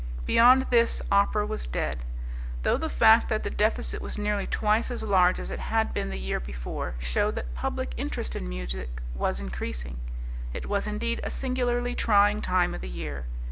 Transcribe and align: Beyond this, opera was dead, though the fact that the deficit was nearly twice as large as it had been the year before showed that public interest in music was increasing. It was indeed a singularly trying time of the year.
Beyond 0.25 0.63
this, 0.71 1.03
opera 1.11 1.45
was 1.45 1.67
dead, 1.67 1.99
though 2.63 2.75
the 2.77 2.89
fact 2.89 3.29
that 3.29 3.43
the 3.43 3.51
deficit 3.51 4.01
was 4.01 4.17
nearly 4.17 4.47
twice 4.47 4.89
as 4.89 5.03
large 5.03 5.39
as 5.39 5.51
it 5.51 5.59
had 5.59 5.93
been 5.93 6.09
the 6.09 6.17
year 6.17 6.39
before 6.39 6.95
showed 6.97 7.35
that 7.35 7.53
public 7.53 7.93
interest 7.97 8.35
in 8.35 8.49
music 8.49 8.99
was 9.13 9.39
increasing. 9.39 9.99
It 10.55 10.65
was 10.65 10.87
indeed 10.87 11.19
a 11.23 11.29
singularly 11.29 11.93
trying 11.93 12.41
time 12.41 12.73
of 12.73 12.81
the 12.81 12.89
year. 12.89 13.27